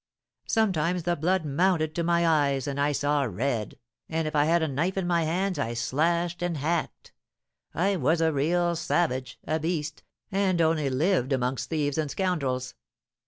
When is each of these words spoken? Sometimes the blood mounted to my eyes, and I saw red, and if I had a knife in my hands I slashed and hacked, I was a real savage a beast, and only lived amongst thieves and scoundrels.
Sometimes 0.47 1.03
the 1.03 1.15
blood 1.15 1.45
mounted 1.45 1.93
to 1.93 2.03
my 2.03 2.25
eyes, 2.27 2.65
and 2.65 2.79
I 2.81 2.91
saw 2.91 3.21
red, 3.21 3.77
and 4.09 4.27
if 4.27 4.35
I 4.35 4.45
had 4.45 4.63
a 4.63 4.67
knife 4.67 4.97
in 4.97 5.05
my 5.05 5.25
hands 5.25 5.59
I 5.59 5.75
slashed 5.75 6.41
and 6.41 6.57
hacked, 6.57 7.13
I 7.75 7.97
was 7.97 8.19
a 8.19 8.33
real 8.33 8.75
savage 8.75 9.37
a 9.45 9.59
beast, 9.59 10.01
and 10.31 10.59
only 10.59 10.89
lived 10.89 11.31
amongst 11.31 11.69
thieves 11.69 11.99
and 11.99 12.09
scoundrels. 12.09 12.73